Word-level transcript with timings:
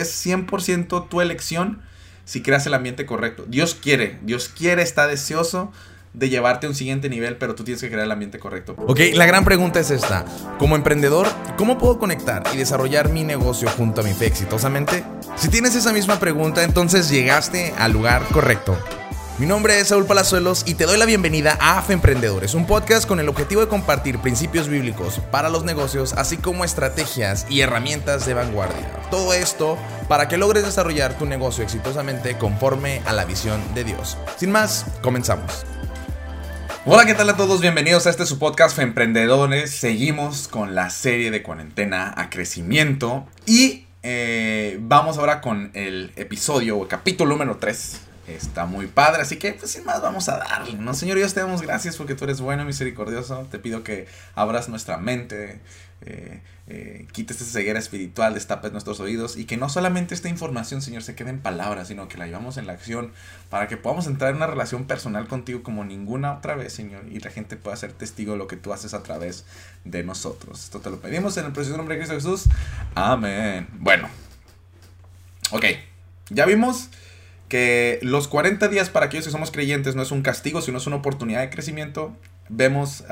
es 0.00 0.26
100% 0.26 1.08
tu 1.08 1.20
elección 1.20 1.82
si 2.24 2.42
creas 2.42 2.66
el 2.66 2.74
ambiente 2.74 3.06
correcto. 3.06 3.44
Dios 3.48 3.74
quiere, 3.74 4.18
Dios 4.22 4.48
quiere, 4.48 4.82
está 4.82 5.06
deseoso 5.06 5.72
de 6.12 6.30
llevarte 6.30 6.66
a 6.66 6.70
un 6.70 6.74
siguiente 6.74 7.10
nivel, 7.10 7.36
pero 7.36 7.54
tú 7.54 7.62
tienes 7.62 7.80
que 7.80 7.88
crear 7.88 8.04
el 8.04 8.10
ambiente 8.10 8.38
correcto. 8.38 8.74
Ok, 8.86 9.00
la 9.12 9.26
gran 9.26 9.44
pregunta 9.44 9.80
es 9.80 9.90
esta. 9.90 10.24
Como 10.58 10.74
emprendedor, 10.74 11.28
¿cómo 11.58 11.76
puedo 11.76 11.98
conectar 11.98 12.42
y 12.54 12.56
desarrollar 12.56 13.10
mi 13.10 13.22
negocio 13.22 13.68
junto 13.68 14.00
a 14.00 14.04
mi 14.04 14.14
fe 14.14 14.26
exitosamente? 14.26 15.04
Si 15.36 15.48
tienes 15.48 15.74
esa 15.74 15.92
misma 15.92 16.18
pregunta, 16.18 16.64
entonces 16.64 17.10
llegaste 17.10 17.74
al 17.78 17.92
lugar 17.92 18.22
correcto. 18.32 18.78
Mi 19.38 19.44
nombre 19.44 19.78
es 19.78 19.88
Saúl 19.88 20.06
Palazuelos 20.06 20.62
y 20.66 20.76
te 20.76 20.86
doy 20.86 20.96
la 20.96 21.04
bienvenida 21.04 21.58
a 21.60 21.76
AFE 21.76 21.92
Emprendedores, 21.92 22.54
un 22.54 22.66
podcast 22.66 23.06
con 23.06 23.20
el 23.20 23.28
objetivo 23.28 23.60
de 23.60 23.68
compartir 23.68 24.18
principios 24.18 24.66
bíblicos 24.66 25.20
para 25.30 25.50
los 25.50 25.62
negocios, 25.62 26.14
así 26.14 26.38
como 26.38 26.64
estrategias 26.64 27.46
y 27.50 27.60
herramientas 27.60 28.24
de 28.24 28.32
vanguardia. 28.32 28.90
Todo 29.10 29.34
esto 29.34 29.76
para 30.08 30.26
que 30.26 30.38
logres 30.38 30.64
desarrollar 30.64 31.18
tu 31.18 31.26
negocio 31.26 31.62
exitosamente 31.62 32.38
conforme 32.38 33.02
a 33.04 33.12
la 33.12 33.26
visión 33.26 33.60
de 33.74 33.84
Dios. 33.84 34.16
Sin 34.38 34.52
más, 34.52 34.86
comenzamos. 35.02 35.66
Hola, 36.86 37.04
¿qué 37.04 37.12
tal 37.12 37.28
a 37.28 37.36
todos? 37.36 37.60
Bienvenidos 37.60 38.06
a 38.06 38.10
este 38.10 38.24
su 38.24 38.38
podcast 38.38 38.78
Emprendedores. 38.78 39.70
Seguimos 39.70 40.48
con 40.48 40.74
la 40.74 40.88
serie 40.88 41.30
de 41.30 41.42
cuarentena 41.42 42.14
a 42.16 42.30
crecimiento 42.30 43.26
y 43.44 43.84
eh, 44.02 44.78
vamos 44.80 45.18
ahora 45.18 45.42
con 45.42 45.72
el 45.74 46.14
episodio 46.16 46.78
o 46.78 46.88
capítulo 46.88 47.32
número 47.32 47.58
3 47.58 48.05
Está 48.26 48.66
muy 48.66 48.88
padre, 48.88 49.22
así 49.22 49.36
que 49.36 49.52
pues 49.52 49.70
sin 49.70 49.84
más 49.84 50.02
vamos 50.02 50.28
a 50.28 50.38
darle, 50.38 50.72
¿no? 50.74 50.94
Señor 50.94 51.16
Dios, 51.16 51.32
te 51.32 51.40
damos 51.40 51.62
gracias 51.62 51.96
porque 51.96 52.16
tú 52.16 52.24
eres 52.24 52.40
bueno 52.40 52.64
misericordioso. 52.64 53.46
Te 53.50 53.60
pido 53.60 53.84
que 53.84 54.08
abras 54.34 54.68
nuestra 54.68 54.96
mente, 54.98 55.60
eh, 56.00 56.42
eh, 56.66 57.06
quites 57.12 57.40
esta 57.40 57.52
ceguera 57.52 57.78
espiritual, 57.78 58.34
destapes 58.34 58.72
nuestros 58.72 58.98
oídos 58.98 59.36
y 59.36 59.44
que 59.44 59.56
no 59.56 59.68
solamente 59.68 60.14
esta 60.14 60.28
información, 60.28 60.82
Señor, 60.82 61.04
se 61.04 61.14
quede 61.14 61.30
en 61.30 61.38
palabras, 61.38 61.86
sino 61.86 62.08
que 62.08 62.18
la 62.18 62.26
llevamos 62.26 62.56
en 62.56 62.66
la 62.66 62.72
acción 62.72 63.12
para 63.48 63.68
que 63.68 63.76
podamos 63.76 64.08
entrar 64.08 64.30
en 64.30 64.38
una 64.38 64.48
relación 64.48 64.86
personal 64.86 65.28
contigo 65.28 65.62
como 65.62 65.84
ninguna 65.84 66.32
otra 66.32 66.56
vez, 66.56 66.72
Señor, 66.72 67.04
y 67.08 67.20
la 67.20 67.30
gente 67.30 67.56
pueda 67.56 67.76
ser 67.76 67.92
testigo 67.92 68.32
de 68.32 68.38
lo 68.38 68.48
que 68.48 68.56
tú 68.56 68.72
haces 68.72 68.92
a 68.94 69.04
través 69.04 69.44
de 69.84 70.02
nosotros. 70.02 70.64
Esto 70.64 70.80
te 70.80 70.90
lo 70.90 71.00
pedimos 71.00 71.36
en 71.36 71.46
el 71.46 71.52
precioso 71.52 71.76
nombre 71.76 71.94
de 71.94 72.00
Cristo 72.00 72.16
Jesús. 72.16 72.50
Amén. 72.96 73.68
Bueno, 73.74 74.08
ok, 75.52 75.64
ya 76.30 76.44
vimos 76.44 76.90
que 77.48 77.98
los 78.02 78.28
40 78.28 78.68
días 78.68 78.90
para 78.90 79.06
aquellos 79.06 79.24
que 79.24 79.30
somos 79.30 79.50
creyentes 79.50 79.94
no 79.94 80.02
es 80.02 80.10
un 80.10 80.22
castigo, 80.22 80.60
sino 80.60 80.78
es 80.78 80.86
una 80.86 80.96
oportunidad 80.96 81.40
de 81.40 81.50
crecimiento. 81.50 82.16
Vemos 82.48 83.04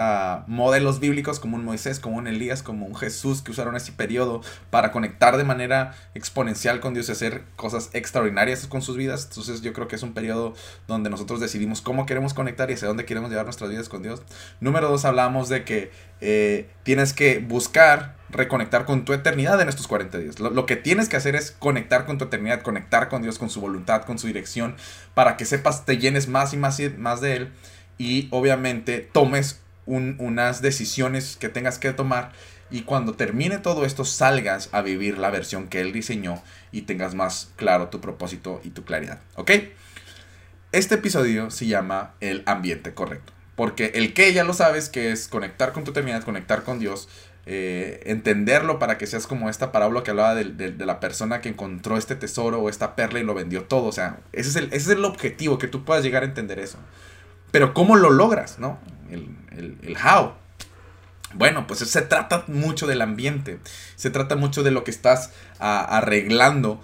modelos 0.47 1.01
bíblicos 1.01 1.41
como 1.41 1.57
un 1.57 1.65
Moisés, 1.65 1.99
como 1.99 2.19
un 2.19 2.29
Elías, 2.29 2.63
como 2.63 2.87
un 2.87 2.95
Jesús 2.95 3.43
que 3.43 3.51
usaron 3.51 3.75
ese 3.75 3.91
periodo 3.91 4.43
para 4.71 4.93
conectar 4.93 5.37
de 5.37 5.43
manera 5.43 5.95
exponencial 6.15 6.79
con 6.79 6.95
Dios 6.95 7.09
y 7.09 7.13
hacer 7.13 7.43
cosas 7.57 7.91
extraordinarias 7.95 8.67
con 8.69 8.81
sus 8.81 8.97
vidas. 8.97 9.27
Entonces 9.29 9.61
yo 9.63 9.73
creo 9.73 9.89
que 9.89 9.97
es 9.97 10.03
un 10.03 10.15
periodo 10.15 10.55
donde 10.87 11.11
nosotros 11.11 11.41
decidimos 11.41 11.81
cómo 11.81 12.07
queremos 12.07 12.33
conectar 12.33 12.71
y 12.71 12.75
hacia 12.75 12.87
dónde 12.87 13.05
queremos 13.05 13.31
llevar 13.31 13.47
nuestras 13.47 13.71
vidas 13.71 13.89
con 13.89 14.03
Dios. 14.03 14.23
Número 14.61 14.89
dos, 14.89 15.05
hablamos 15.05 15.49
de 15.49 15.65
que 15.65 15.91
eh, 16.21 16.71
tienes 16.85 17.13
que 17.13 17.41
buscar 17.41 18.17
reconectar 18.35 18.85
con 18.85 19.05
tu 19.05 19.13
eternidad 19.13 19.61
en 19.61 19.69
estos 19.69 19.87
40 19.87 20.19
días. 20.19 20.41
Lo, 20.41 20.67
que 20.67 20.77
tienes 20.77 21.09
que 21.09 21.17
hacer 21.17 21.37
es 21.37 21.53
conectar 21.53 22.05
con 22.05 22.19
tu 22.19 22.27
eternidad, 22.27 22.63
conectar 22.63 23.09
con 23.09 23.23
Dios, 23.23 23.39
con 23.39 23.49
su 23.49 23.61
voluntad, 23.61 24.03
con 24.03 24.19
su 24.19 24.27
dirección, 24.27 24.77
para 25.15 25.37
que 25.37 25.45
sepas, 25.45 25.87
te 25.87 25.99
llenes 25.99 26.29
más 26.29 26.53
y 26.53 26.57
más 26.57 26.79
y 26.81 26.91
más 26.91 27.21
de 27.21 27.37
Él 27.37 27.53
y 27.97 28.29
obviamente 28.31 29.09
tomes 29.13 29.61
unas 29.87 30.63
decisiones 30.63 31.37
que 31.37 31.49
tengas 31.49 31.79
que 31.79 31.93
tomar 31.93 32.33
y 32.71 32.83
cuando 32.83 33.15
termine 33.15 33.59
todo 33.59 33.85
esto 33.85 34.05
salgas 34.05 34.69
a 34.73 34.83
vivir 34.83 35.19
la 35.19 35.31
versión 35.31 35.69
que 35.69 35.81
Él 35.81 35.93
diseñó 35.93 36.43
y 36.73 36.83
tengas 36.83 37.15
más 37.15 37.51
claro 37.57 37.89
tu 37.89 38.01
propósito 38.01 38.61
y 38.65 38.71
tu 38.71 38.85
claridad. 38.85 39.21
¿Ok? 39.37 39.53
Este 40.73 40.97
episodio 40.97 41.51
se 41.51 41.67
llama 41.67 42.15
El 42.21 42.43
ambiente 42.47 42.95
correcto. 42.95 43.33
Porque 43.55 43.93
el 43.95 44.13
que 44.15 44.33
ya 44.33 44.43
lo 44.43 44.55
sabes, 44.55 44.89
que 44.89 45.13
es 45.13 45.29
conectar 45.29 45.73
con 45.73 45.85
tu 45.85 45.93
eternidad, 45.93 46.25
conectar 46.25 46.65
con 46.65 46.81
Dios, 46.81 47.09
eh, 47.47 48.03
entenderlo 48.07 48.79
para 48.79 48.97
que 48.97 49.07
seas 49.07 49.27
como 49.27 49.51
esta 49.51 49.71
parábola 49.71 50.03
que 50.03 50.11
hablaba 50.11 50.35
de, 50.35 50.75
la 50.79 51.01
persona 51.01 51.41
que 51.41 51.51
encontró 51.51 51.97
este 51.97 52.17
tesoro 52.17 52.61
o 52.61 52.69
esta 52.69 52.97
perla 52.97 53.21
y 53.21 53.25
lo 53.25 53.35
vendió 53.35 53.65
todo. 53.65 53.87
O 53.87 53.93
sea, 53.93 54.21
ese 54.33 54.49
es, 54.51 54.57
el, 54.57 54.65
ese 54.67 54.77
es 54.77 54.89
el 54.89 55.05
objetivo, 55.05 55.59
que 55.59 55.69
tú 55.69 55.85
puedas 55.85 56.03
llegar 56.03 56.23
a 56.23 56.27
entender 56.27 56.59
eso. 56.59 56.79
Pero 57.51 57.75
¿cómo 57.75 57.97
lo 57.97 58.11
logras? 58.11 58.59
¿No? 58.59 58.79
El, 59.11 59.29
el, 59.53 59.79
el 59.83 59.97
how. 59.97 60.33
Bueno, 61.35 61.67
pues 61.67 61.81
se 61.81 62.03
trata 62.03 62.45
mucho 62.47 62.87
del 62.87 63.03
ambiente, 63.03 63.59
se 63.97 64.11
trata 64.11 64.37
mucho 64.37 64.63
de 64.63 64.71
lo 64.71 64.85
que 64.85 64.93
estás 64.93 65.33
arreglando 65.59 66.81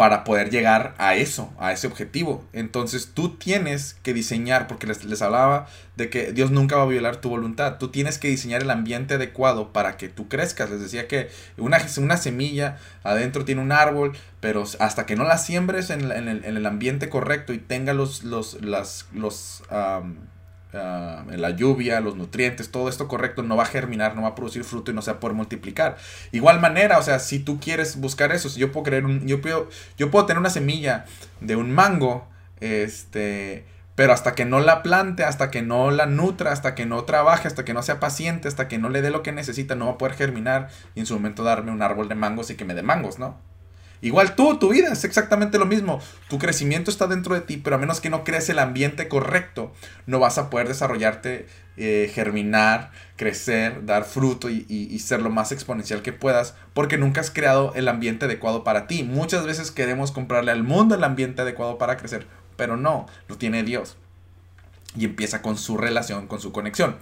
para 0.00 0.24
poder 0.24 0.48
llegar 0.48 0.94
a 0.96 1.14
eso, 1.14 1.52
a 1.58 1.72
ese 1.72 1.86
objetivo. 1.86 2.42
Entonces 2.54 3.10
tú 3.12 3.36
tienes 3.36 3.98
que 4.02 4.14
diseñar, 4.14 4.66
porque 4.66 4.86
les, 4.86 5.04
les, 5.04 5.20
hablaba 5.20 5.66
de 5.96 6.08
que 6.08 6.32
Dios 6.32 6.50
nunca 6.50 6.76
va 6.76 6.84
a 6.84 6.86
violar 6.86 7.16
tu 7.16 7.28
voluntad, 7.28 7.76
tú 7.76 7.88
tienes 7.88 8.16
que 8.16 8.28
diseñar 8.28 8.62
el 8.62 8.70
ambiente 8.70 9.16
adecuado 9.16 9.74
para 9.74 9.98
que 9.98 10.08
tú 10.08 10.26
crezcas. 10.26 10.70
Les 10.70 10.80
decía 10.80 11.06
que 11.06 11.28
una, 11.58 11.76
una 11.98 12.16
semilla 12.16 12.78
adentro 13.02 13.44
tiene 13.44 13.60
un 13.60 13.72
árbol, 13.72 14.16
pero 14.40 14.64
hasta 14.78 15.04
que 15.04 15.16
no 15.16 15.24
la 15.24 15.36
siembres 15.36 15.90
en, 15.90 16.10
en, 16.10 16.28
el, 16.28 16.46
en 16.46 16.56
el, 16.56 16.64
ambiente 16.64 17.10
correcto 17.10 17.52
y 17.52 17.58
tenga 17.58 17.92
los, 17.92 18.24
los, 18.24 18.62
las, 18.62 19.06
los 19.12 19.62
Ah, 20.72 21.24
la 21.28 21.50
lluvia, 21.50 22.00
los 22.00 22.14
nutrientes, 22.16 22.70
todo 22.70 22.88
esto 22.88 23.08
correcto, 23.08 23.42
no 23.42 23.56
va 23.56 23.64
a 23.64 23.66
germinar, 23.66 24.14
no 24.14 24.22
va 24.22 24.28
a 24.28 24.34
producir 24.36 24.62
fruto 24.62 24.92
y 24.92 24.94
no 24.94 25.02
se 25.02 25.10
va 25.10 25.16
a 25.16 25.20
poder 25.20 25.36
multiplicar. 25.36 25.96
Igual 26.30 26.60
manera, 26.60 26.98
o 26.98 27.02
sea, 27.02 27.18
si 27.18 27.40
tú 27.40 27.58
quieres 27.58 27.96
buscar 27.96 28.30
eso, 28.30 28.48
si 28.48 28.60
yo 28.60 28.70
puedo 28.70 28.84
creer 28.84 29.04
un, 29.04 29.26
yo 29.26 29.40
puedo, 29.40 29.68
yo 29.98 30.10
puedo 30.12 30.26
tener 30.26 30.38
una 30.38 30.50
semilla 30.50 31.06
de 31.40 31.56
un 31.56 31.72
mango, 31.72 32.28
este, 32.60 33.64
pero 33.96 34.12
hasta 34.12 34.36
que 34.36 34.44
no 34.44 34.60
la 34.60 34.82
plante, 34.84 35.24
hasta 35.24 35.50
que 35.50 35.62
no 35.62 35.90
la 35.90 36.06
nutra, 36.06 36.52
hasta 36.52 36.76
que 36.76 36.86
no 36.86 37.02
trabaje, 37.04 37.48
hasta 37.48 37.64
que 37.64 37.74
no 37.74 37.82
sea 37.82 37.98
paciente, 37.98 38.46
hasta 38.46 38.68
que 38.68 38.78
no 38.78 38.90
le 38.90 39.02
dé 39.02 39.10
lo 39.10 39.24
que 39.24 39.32
necesita, 39.32 39.74
no 39.74 39.86
va 39.86 39.92
a 39.92 39.98
poder 39.98 40.14
germinar 40.14 40.68
y 40.94 41.00
en 41.00 41.06
su 41.06 41.14
momento 41.14 41.42
darme 41.42 41.72
un 41.72 41.82
árbol 41.82 42.08
de 42.08 42.14
mangos 42.14 42.48
y 42.50 42.54
que 42.54 42.64
me 42.64 42.74
dé 42.74 42.82
mangos, 42.82 43.18
¿no? 43.18 43.49
Igual 44.02 44.34
tú, 44.34 44.58
tu 44.58 44.70
vida 44.70 44.92
es 44.92 45.04
exactamente 45.04 45.58
lo 45.58 45.66
mismo. 45.66 46.00
Tu 46.28 46.38
crecimiento 46.38 46.90
está 46.90 47.06
dentro 47.06 47.34
de 47.34 47.42
ti, 47.42 47.58
pero 47.58 47.76
a 47.76 47.78
menos 47.78 48.00
que 48.00 48.08
no 48.08 48.24
crees 48.24 48.48
el 48.48 48.58
ambiente 48.58 49.08
correcto, 49.08 49.72
no 50.06 50.18
vas 50.18 50.38
a 50.38 50.48
poder 50.48 50.68
desarrollarte, 50.68 51.46
eh, 51.76 52.10
germinar, 52.12 52.92
crecer, 53.16 53.84
dar 53.84 54.04
fruto 54.04 54.48
y, 54.48 54.98
ser 55.00 55.20
lo 55.20 55.28
más 55.28 55.52
exponencial 55.52 56.00
que 56.00 56.14
puedas, 56.14 56.54
porque 56.72 56.96
nunca 56.96 57.20
has 57.20 57.30
creado 57.30 57.74
el 57.74 57.88
ambiente 57.88 58.24
adecuado 58.24 58.64
para 58.64 58.86
ti. 58.86 59.02
Muchas 59.02 59.44
veces 59.44 59.70
queremos 59.70 60.12
comprarle 60.12 60.50
al 60.50 60.62
mundo 60.62 60.94
el 60.94 61.04
ambiente 61.04 61.42
adecuado 61.42 61.76
para 61.76 61.98
crecer, 61.98 62.26
pero 62.56 62.78
no, 62.78 63.06
lo 63.28 63.36
tiene 63.36 63.62
Dios. 63.64 63.98
Y 64.96 65.04
empieza 65.04 65.42
con 65.42 65.58
su 65.58 65.76
relación, 65.76 66.26
con 66.26 66.40
su 66.40 66.52
conexión. 66.52 66.96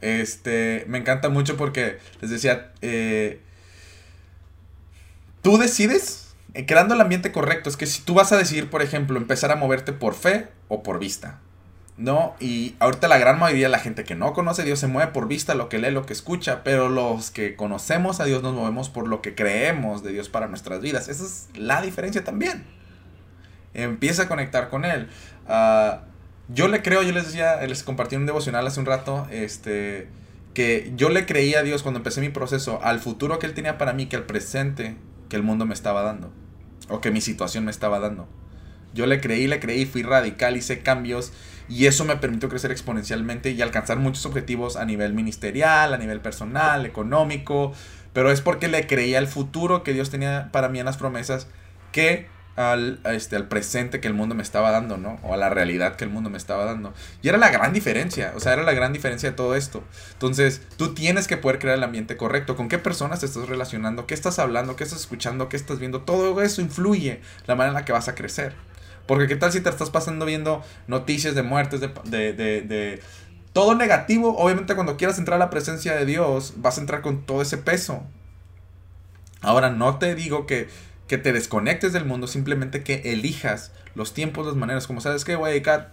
Este, 0.00 0.84
me 0.88 0.98
encanta 0.98 1.28
mucho 1.28 1.56
porque 1.56 1.98
les 2.20 2.30
decía, 2.30 2.72
eh, 2.80 3.40
tú 5.42 5.58
decides 5.58 6.27
eh, 6.54 6.66
creando 6.66 6.94
el 6.94 7.00
ambiente 7.00 7.32
correcto. 7.32 7.68
Es 7.68 7.76
que 7.76 7.86
si 7.86 8.02
tú 8.02 8.14
vas 8.14 8.32
a 8.32 8.36
decidir, 8.36 8.70
por 8.70 8.82
ejemplo, 8.82 9.18
empezar 9.18 9.50
a 9.50 9.56
moverte 9.56 9.92
por 9.92 10.14
fe 10.14 10.48
o 10.68 10.82
por 10.82 10.98
vista. 10.98 11.40
¿No? 11.96 12.36
Y 12.38 12.76
ahorita 12.78 13.08
la 13.08 13.18
gran 13.18 13.40
mayoría 13.40 13.66
de 13.66 13.72
la 13.72 13.80
gente 13.80 14.04
que 14.04 14.14
no 14.14 14.32
conoce 14.32 14.62
a 14.62 14.64
Dios 14.64 14.78
se 14.78 14.86
mueve 14.86 15.10
por 15.10 15.26
vista, 15.26 15.56
lo 15.56 15.68
que 15.68 15.78
lee, 15.78 15.90
lo 15.90 16.06
que 16.06 16.12
escucha, 16.12 16.62
pero 16.62 16.88
los 16.88 17.32
que 17.32 17.56
conocemos 17.56 18.20
a 18.20 18.24
Dios 18.24 18.40
nos 18.40 18.54
movemos 18.54 18.88
por 18.88 19.08
lo 19.08 19.20
que 19.20 19.34
creemos 19.34 20.04
de 20.04 20.12
Dios 20.12 20.28
para 20.28 20.46
nuestras 20.46 20.80
vidas. 20.80 21.08
Esa 21.08 21.24
es 21.24 21.48
la 21.56 21.82
diferencia 21.82 22.22
también. 22.22 22.64
Empieza 23.74 24.22
a 24.22 24.28
conectar 24.28 24.68
con 24.68 24.84
Él. 24.84 25.08
Ah, 25.48 26.02
yo 26.48 26.68
le 26.68 26.82
creo, 26.82 27.02
yo 27.02 27.10
les 27.10 27.26
decía, 27.26 27.60
les 27.66 27.82
compartí 27.82 28.14
un 28.14 28.26
devocional 28.26 28.64
hace 28.64 28.78
un 28.78 28.86
rato, 28.86 29.26
este, 29.32 30.08
que 30.54 30.92
yo 30.96 31.08
le 31.08 31.26
creía 31.26 31.60
a 31.60 31.62
Dios 31.62 31.82
cuando 31.82 31.98
empecé 31.98 32.20
mi 32.20 32.30
proceso, 32.30 32.80
al 32.82 33.00
futuro 33.00 33.40
que 33.40 33.46
Él 33.46 33.54
tenía 33.54 33.76
para 33.76 33.92
mí, 33.92 34.06
que 34.06 34.14
al 34.14 34.24
presente 34.24 34.96
que 35.28 35.36
el 35.36 35.42
mundo 35.42 35.66
me 35.66 35.74
estaba 35.74 36.02
dando 36.02 36.32
o 36.88 37.00
que 37.00 37.10
mi 37.10 37.20
situación 37.20 37.64
me 37.64 37.70
estaba 37.70 37.98
dando. 37.98 38.28
Yo 38.94 39.06
le 39.06 39.20
creí, 39.20 39.46
le 39.46 39.60
creí, 39.60 39.84
fui 39.84 40.02
radical, 40.02 40.56
hice 40.56 40.80
cambios 40.80 41.32
y 41.68 41.86
eso 41.86 42.04
me 42.04 42.16
permitió 42.16 42.48
crecer 42.48 42.70
exponencialmente 42.70 43.50
y 43.50 43.60
alcanzar 43.60 43.98
muchos 43.98 44.24
objetivos 44.24 44.76
a 44.76 44.84
nivel 44.84 45.12
ministerial, 45.12 45.92
a 45.92 45.98
nivel 45.98 46.20
personal, 46.20 46.86
económico, 46.86 47.72
pero 48.12 48.30
es 48.30 48.40
porque 48.40 48.68
le 48.68 48.86
creí 48.86 49.14
al 49.14 49.26
futuro 49.26 49.82
que 49.82 49.92
Dios 49.92 50.10
tenía 50.10 50.48
para 50.50 50.68
mí 50.68 50.78
en 50.78 50.86
las 50.86 50.96
promesas 50.96 51.46
que 51.92 52.26
al, 52.58 52.98
este, 53.04 53.36
al 53.36 53.46
presente 53.46 54.00
que 54.00 54.08
el 54.08 54.14
mundo 54.14 54.34
me 54.34 54.42
estaba 54.42 54.72
dando, 54.72 54.96
¿no? 54.96 55.20
O 55.22 55.32
a 55.32 55.36
la 55.36 55.48
realidad 55.48 55.94
que 55.94 56.02
el 56.02 56.10
mundo 56.10 56.28
me 56.28 56.36
estaba 56.36 56.64
dando. 56.64 56.92
Y 57.22 57.28
era 57.28 57.38
la 57.38 57.50
gran 57.50 57.72
diferencia, 57.72 58.32
o 58.34 58.40
sea, 58.40 58.52
era 58.52 58.64
la 58.64 58.72
gran 58.72 58.92
diferencia 58.92 59.30
de 59.30 59.36
todo 59.36 59.54
esto. 59.54 59.84
Entonces, 60.14 60.60
tú 60.76 60.92
tienes 60.92 61.28
que 61.28 61.36
poder 61.36 61.60
crear 61.60 61.78
el 61.78 61.84
ambiente 61.84 62.16
correcto. 62.16 62.56
¿Con 62.56 62.68
qué 62.68 62.78
personas 62.78 63.20
te 63.20 63.26
estás 63.26 63.48
relacionando? 63.48 64.08
¿Qué 64.08 64.14
estás 64.14 64.40
hablando? 64.40 64.74
¿Qué 64.74 64.82
estás 64.82 64.98
escuchando? 64.98 65.48
¿Qué 65.48 65.56
estás 65.56 65.78
viendo? 65.78 66.00
Todo 66.00 66.42
eso 66.42 66.60
influye 66.60 67.20
la 67.46 67.54
manera 67.54 67.68
en 67.68 67.74
la 67.74 67.84
que 67.84 67.92
vas 67.92 68.08
a 68.08 68.16
crecer. 68.16 68.54
Porque 69.06 69.28
qué 69.28 69.36
tal 69.36 69.52
si 69.52 69.60
te 69.60 69.70
estás 69.70 69.90
pasando 69.90 70.26
viendo 70.26 70.64
noticias 70.88 71.36
de 71.36 71.44
muertes, 71.44 71.80
de, 71.80 71.92
de, 72.06 72.32
de, 72.32 72.62
de 72.62 73.00
todo 73.52 73.76
negativo, 73.76 74.36
obviamente 74.36 74.74
cuando 74.74 74.96
quieras 74.96 75.16
entrar 75.18 75.36
a 75.36 75.44
la 75.44 75.50
presencia 75.50 75.94
de 75.94 76.06
Dios, 76.06 76.54
vas 76.56 76.76
a 76.78 76.80
entrar 76.80 77.02
con 77.02 77.22
todo 77.24 77.40
ese 77.40 77.56
peso. 77.56 78.02
Ahora, 79.42 79.70
no 79.70 79.98
te 79.98 80.16
digo 80.16 80.44
que 80.44 80.68
que 81.08 81.18
te 81.18 81.32
desconectes 81.32 81.92
del 81.92 82.04
mundo, 82.04 82.26
simplemente 82.26 82.82
que 82.82 83.12
elijas 83.12 83.72
los 83.94 84.14
tiempos, 84.14 84.46
las 84.46 84.54
maneras, 84.54 84.86
como 84.86 85.00
sabes 85.00 85.24
que 85.24 85.34
voy 85.34 85.48
a 85.48 85.52
dedicar 85.52 85.92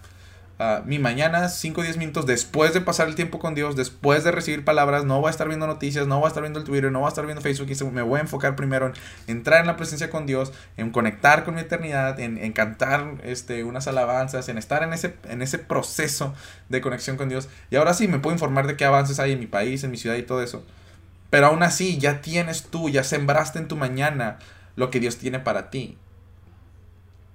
mi 0.86 0.98
mañana 0.98 1.50
5 1.50 1.82
o 1.82 1.84
10 1.84 1.98
minutos 1.98 2.24
después 2.24 2.72
de 2.72 2.80
pasar 2.80 3.08
el 3.08 3.14
tiempo 3.14 3.38
con 3.38 3.54
Dios, 3.54 3.76
después 3.76 4.24
de 4.24 4.30
recibir 4.30 4.64
palabras, 4.64 5.04
no 5.04 5.20
voy 5.20 5.28
a 5.28 5.30
estar 5.30 5.48
viendo 5.48 5.66
noticias, 5.66 6.06
no 6.06 6.18
voy 6.18 6.24
a 6.24 6.28
estar 6.28 6.42
viendo 6.42 6.58
el 6.58 6.64
Twitter, 6.64 6.90
no 6.90 7.00
voy 7.00 7.06
a 7.06 7.08
estar 7.10 7.26
viendo 7.26 7.42
Facebook, 7.42 7.68
y 7.70 7.84
me 7.92 8.00
voy 8.00 8.18
a 8.18 8.22
enfocar 8.22 8.56
primero 8.56 8.86
en 8.86 8.94
entrar 9.26 9.60
en 9.60 9.66
la 9.66 9.76
presencia 9.76 10.08
con 10.08 10.24
Dios, 10.24 10.52
en 10.78 10.92
conectar 10.92 11.44
con 11.44 11.56
mi 11.56 11.60
eternidad, 11.60 12.18
en, 12.20 12.52
cantar 12.52 13.16
este, 13.22 13.64
unas 13.64 13.86
alabanzas, 13.86 14.48
en 14.48 14.56
estar 14.56 14.82
en 14.82 14.94
ese, 14.94 15.14
en 15.28 15.42
ese 15.42 15.58
proceso 15.58 16.34
de 16.70 16.80
conexión 16.80 17.18
con 17.18 17.28
Dios. 17.28 17.50
Y 17.70 17.76
ahora 17.76 17.92
sí, 17.92 18.08
me 18.08 18.18
puedo 18.18 18.34
informar 18.34 18.66
de 18.66 18.76
qué 18.76 18.86
avances 18.86 19.18
hay 19.18 19.32
en 19.32 19.40
mi 19.40 19.46
país, 19.46 19.84
en 19.84 19.90
mi 19.90 19.98
ciudad 19.98 20.16
y 20.16 20.22
todo 20.22 20.42
eso. 20.42 20.64
Pero 21.28 21.48
aún 21.48 21.62
así, 21.62 21.98
ya 21.98 22.22
tienes 22.22 22.62
tú, 22.62 22.88
ya 22.88 23.04
sembraste 23.04 23.58
en 23.58 23.68
tu 23.68 23.76
mañana 23.76 24.38
lo 24.76 24.90
que 24.90 25.00
Dios 25.00 25.16
tiene 25.16 25.40
para 25.40 25.70
ti. 25.70 25.98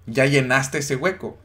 Ya 0.05 0.25
llenaste 0.25 0.77
ese 0.77 0.95
hueco. 0.95 1.37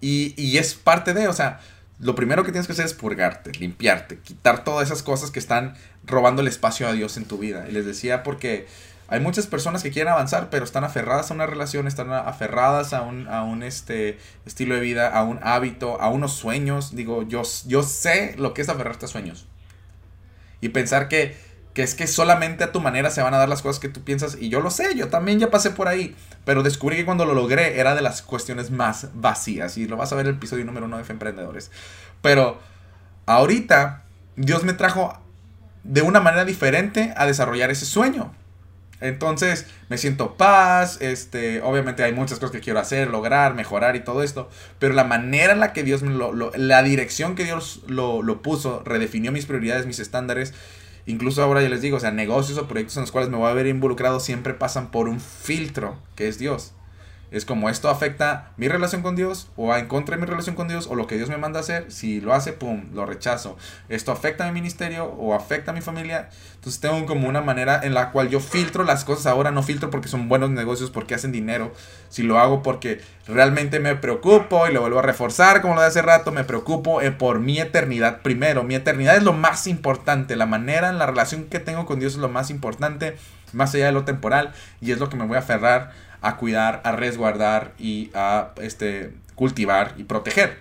Y, 0.00 0.56
es 0.56 0.74
parte 0.74 1.12
de, 1.12 1.28
o 1.28 1.32
sea, 1.32 1.60
lo 1.98 2.14
primero 2.14 2.42
que 2.42 2.52
tienes 2.52 2.66
que 2.66 2.72
hacer 2.72 2.86
es 2.86 2.94
purgarte, 2.94 3.52
limpiarte, 3.52 4.18
quitar 4.18 4.64
todas 4.64 4.88
esas 4.88 5.02
cosas 5.02 5.30
que 5.30 5.38
están 5.38 5.74
robando 6.04 6.40
el 6.40 6.48
espacio 6.48 6.88
a 6.88 6.92
Dios 6.92 7.18
en 7.18 7.26
tu 7.26 7.36
vida. 7.36 7.66
Y 7.68 7.72
les 7.72 7.84
decía 7.84 8.22
porque 8.22 8.66
hay 9.08 9.20
muchas 9.20 9.46
personas 9.46 9.82
que 9.82 9.90
quieren 9.90 10.12
avanzar, 10.12 10.48
pero 10.48 10.64
están 10.64 10.84
aferradas 10.84 11.30
a 11.30 11.34
una 11.34 11.44
relación, 11.44 11.86
están 11.86 12.12
aferradas 12.12 12.94
a 12.94 13.02
un, 13.02 13.28
a 13.28 13.42
un 13.42 13.62
este, 13.62 14.18
estilo 14.46 14.76
de 14.76 14.80
vida, 14.80 15.08
a 15.10 15.24
un 15.24 15.38
hábito, 15.42 16.00
a 16.00 16.08
unos 16.08 16.32
sueños. 16.32 16.94
Digo, 16.94 17.24
yo, 17.24 17.42
yo 17.66 17.82
sé 17.82 18.34
lo 18.38 18.54
que 18.54 18.62
es 18.62 18.68
aferrarte 18.70 19.04
a 19.04 19.08
sueños. 19.08 19.46
Y 20.62 20.70
pensar 20.70 21.08
que 21.08 21.36
que 21.74 21.82
es 21.82 21.94
que 21.94 22.06
solamente 22.06 22.64
a 22.64 22.72
tu 22.72 22.80
manera 22.80 23.10
se 23.10 23.22
van 23.22 23.34
a 23.34 23.38
dar 23.38 23.48
las 23.48 23.62
cosas 23.62 23.80
que 23.80 23.88
tú 23.88 24.02
piensas 24.02 24.36
y 24.40 24.48
yo 24.48 24.60
lo 24.60 24.70
sé, 24.70 24.94
yo 24.96 25.08
también 25.08 25.38
ya 25.38 25.50
pasé 25.50 25.70
por 25.70 25.88
ahí, 25.88 26.16
pero 26.44 26.62
descubrí 26.62 26.96
que 26.96 27.04
cuando 27.04 27.24
lo 27.24 27.34
logré 27.34 27.78
era 27.78 27.94
de 27.94 28.02
las 28.02 28.22
cuestiones 28.22 28.70
más 28.70 29.08
vacías 29.14 29.78
y 29.78 29.86
lo 29.86 29.96
vas 29.96 30.12
a 30.12 30.16
ver 30.16 30.26
en 30.26 30.30
el 30.30 30.36
episodio 30.36 30.64
número 30.64 30.86
uno 30.86 30.96
de 30.96 31.02
F 31.02 31.12
Emprendedores. 31.12 31.70
Pero 32.22 32.58
ahorita 33.26 34.02
Dios 34.36 34.64
me 34.64 34.72
trajo 34.72 35.20
de 35.84 36.02
una 36.02 36.20
manera 36.20 36.44
diferente 36.44 37.14
a 37.16 37.26
desarrollar 37.26 37.70
ese 37.70 37.86
sueño. 37.86 38.32
Entonces 39.00 39.66
me 39.88 39.96
siento 39.96 40.36
paz, 40.36 40.98
este, 41.00 41.62
obviamente 41.62 42.02
hay 42.02 42.12
muchas 42.12 42.38
cosas 42.38 42.52
que 42.52 42.60
quiero 42.60 42.80
hacer, 42.80 43.08
lograr, 43.08 43.54
mejorar 43.54 43.96
y 43.96 44.00
todo 44.00 44.22
esto, 44.22 44.50
pero 44.78 44.92
la 44.92 45.04
manera 45.04 45.54
en 45.54 45.60
la 45.60 45.72
que 45.72 45.82
Dios 45.84 46.02
me 46.02 46.12
lo, 46.12 46.32
la 46.54 46.82
dirección 46.82 47.34
que 47.34 47.44
Dios 47.44 47.80
lo, 47.86 48.22
lo 48.22 48.42
puso, 48.42 48.82
redefinió 48.84 49.32
mis 49.32 49.46
prioridades, 49.46 49.86
mis 49.86 50.00
estándares 50.00 50.52
Incluso 51.10 51.42
ahora 51.42 51.60
ya 51.60 51.68
les 51.68 51.82
digo, 51.82 51.96
o 51.96 52.00
sea, 52.00 52.12
negocios 52.12 52.56
o 52.56 52.68
proyectos 52.68 52.96
en 52.96 53.02
los 53.02 53.10
cuales 53.10 53.30
me 53.30 53.36
voy 53.36 53.50
a 53.50 53.54
ver 53.54 53.66
involucrado 53.66 54.20
siempre 54.20 54.54
pasan 54.54 54.92
por 54.92 55.08
un 55.08 55.18
filtro, 55.20 55.98
que 56.14 56.28
es 56.28 56.38
Dios. 56.38 56.72
Es 57.30 57.44
como 57.44 57.70
esto 57.70 57.88
afecta 57.88 58.50
mi 58.56 58.66
relación 58.66 59.02
con 59.02 59.14
Dios 59.14 59.48
o 59.56 59.68
va 59.68 59.78
en 59.78 59.86
contra 59.86 60.16
de 60.16 60.20
mi 60.20 60.26
relación 60.26 60.56
con 60.56 60.66
Dios 60.66 60.88
o 60.88 60.96
lo 60.96 61.06
que 61.06 61.16
Dios 61.16 61.28
me 61.28 61.36
manda 61.36 61.60
hacer. 61.60 61.90
Si 61.92 62.20
lo 62.20 62.34
hace, 62.34 62.52
pum, 62.52 62.86
lo 62.92 63.06
rechazo. 63.06 63.56
Esto 63.88 64.10
afecta 64.10 64.44
a 64.44 64.48
mi 64.48 64.60
ministerio 64.60 65.04
o 65.04 65.34
afecta 65.34 65.70
a 65.70 65.74
mi 65.74 65.80
familia. 65.80 66.28
Entonces 66.56 66.80
tengo 66.80 67.06
como 67.06 67.28
una 67.28 67.40
manera 67.40 67.80
en 67.84 67.94
la 67.94 68.10
cual 68.10 68.30
yo 68.30 68.40
filtro 68.40 68.82
las 68.82 69.04
cosas 69.04 69.26
ahora. 69.26 69.52
No 69.52 69.62
filtro 69.62 69.90
porque 69.90 70.08
son 70.08 70.28
buenos 70.28 70.50
negocios, 70.50 70.90
porque 70.90 71.14
hacen 71.14 71.30
dinero. 71.30 71.72
Si 72.08 72.24
lo 72.24 72.40
hago 72.40 72.62
porque 72.62 73.00
realmente 73.28 73.78
me 73.78 73.94
preocupo 73.94 74.66
y 74.66 74.72
lo 74.72 74.80
vuelvo 74.80 74.98
a 74.98 75.02
reforzar 75.02 75.62
como 75.62 75.76
lo 75.76 75.82
de 75.82 75.86
hace 75.86 76.02
rato, 76.02 76.32
me 76.32 76.42
preocupo 76.42 77.00
eh, 77.00 77.12
por 77.12 77.38
mi 77.38 77.60
eternidad 77.60 78.22
primero. 78.22 78.64
Mi 78.64 78.74
eternidad 78.74 79.16
es 79.16 79.22
lo 79.22 79.34
más 79.34 79.68
importante. 79.68 80.34
La 80.34 80.46
manera 80.46 80.88
en 80.88 80.98
la 80.98 81.06
relación 81.06 81.44
que 81.44 81.60
tengo 81.60 81.86
con 81.86 82.00
Dios 82.00 82.14
es 82.14 82.18
lo 82.18 82.28
más 82.28 82.50
importante, 82.50 83.16
más 83.52 83.72
allá 83.74 83.86
de 83.86 83.92
lo 83.92 84.04
temporal. 84.04 84.52
Y 84.80 84.90
es 84.90 84.98
lo 84.98 85.08
que 85.08 85.16
me 85.16 85.26
voy 85.26 85.36
a 85.36 85.40
aferrar 85.40 86.09
a 86.20 86.36
cuidar, 86.36 86.80
a 86.84 86.92
resguardar 86.92 87.72
y 87.78 88.10
a 88.14 88.52
este, 88.60 89.14
cultivar 89.34 89.94
y 89.96 90.04
proteger. 90.04 90.58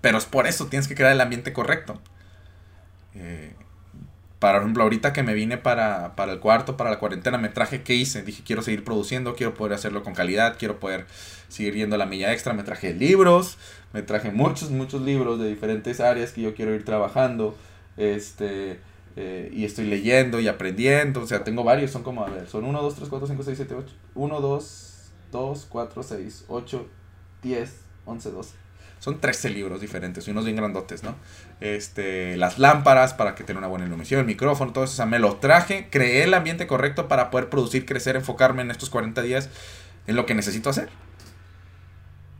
Pero 0.00 0.18
es 0.18 0.26
por 0.26 0.46
eso 0.46 0.66
tienes 0.66 0.88
que 0.88 0.94
crear 0.94 1.12
el 1.12 1.20
ambiente 1.20 1.52
correcto. 1.52 2.00
Eh, 3.14 3.52
por 4.38 4.54
ejemplo, 4.54 4.84
ahorita 4.84 5.12
que 5.12 5.24
me 5.24 5.34
vine 5.34 5.58
para, 5.58 6.14
para, 6.14 6.32
el 6.32 6.38
cuarto, 6.38 6.76
para 6.76 6.90
la 6.90 6.98
cuarentena, 7.00 7.38
me 7.38 7.48
traje, 7.48 7.82
¿qué 7.82 7.94
hice? 7.94 8.22
Dije, 8.22 8.44
quiero 8.46 8.62
seguir 8.62 8.84
produciendo, 8.84 9.34
quiero 9.34 9.54
poder 9.54 9.72
hacerlo 9.72 10.04
con 10.04 10.14
calidad, 10.14 10.56
quiero 10.56 10.78
poder 10.78 11.06
seguir 11.48 11.74
yendo 11.74 11.96
la 11.96 12.06
milla 12.06 12.32
extra. 12.32 12.52
Me 12.52 12.62
traje 12.62 12.94
libros, 12.94 13.58
me 13.92 14.02
traje 14.02 14.30
muchos, 14.30 14.70
muchos 14.70 15.02
libros 15.02 15.40
de 15.40 15.48
diferentes 15.48 15.98
áreas 15.98 16.32
que 16.32 16.42
yo 16.42 16.54
quiero 16.54 16.72
ir 16.74 16.84
trabajando. 16.84 17.56
Este, 17.96 18.78
eh, 19.20 19.50
y 19.52 19.64
estoy 19.64 19.86
leyendo 19.86 20.38
y 20.38 20.46
aprendiendo. 20.46 21.22
O 21.22 21.26
sea, 21.26 21.42
tengo 21.42 21.64
varios, 21.64 21.90
son 21.90 22.04
como, 22.04 22.24
a 22.24 22.30
ver, 22.30 22.46
son 22.46 22.64
1, 22.64 22.82
2, 22.82 22.94
3, 22.94 23.08
4, 23.08 23.26
5, 23.26 23.42
6, 23.42 23.56
7, 23.56 23.74
8. 23.74 23.94
1, 24.14 24.40
2, 24.40 25.10
2, 25.32 25.66
4, 25.68 26.02
6, 26.04 26.44
8, 26.46 26.86
10, 27.42 27.80
11, 28.04 28.30
12. 28.30 28.54
Son 29.00 29.20
13 29.20 29.50
libros 29.50 29.80
diferentes 29.80 30.28
y 30.28 30.30
unos 30.30 30.44
bien 30.44 30.56
grandotes, 30.56 31.02
¿no? 31.02 31.16
Este, 31.60 32.36
las 32.36 32.60
lámparas 32.60 33.12
para 33.12 33.34
que 33.34 33.42
tenga 33.42 33.58
una 33.58 33.66
buena 33.66 33.86
iluminación, 33.86 34.20
el 34.20 34.26
micrófono, 34.26 34.72
todo 34.72 34.84
eso. 34.84 34.92
O 34.92 34.96
sea, 34.96 35.06
me 35.06 35.18
lo 35.18 35.34
traje, 35.38 35.88
creé 35.90 36.22
el 36.22 36.34
ambiente 36.34 36.68
correcto 36.68 37.08
para 37.08 37.30
poder 37.30 37.48
producir, 37.48 37.86
crecer, 37.86 38.14
enfocarme 38.14 38.62
en 38.62 38.70
estos 38.70 38.88
40 38.88 39.20
días 39.22 39.50
en 40.06 40.14
lo 40.14 40.26
que 40.26 40.36
necesito 40.36 40.70
hacer. 40.70 40.90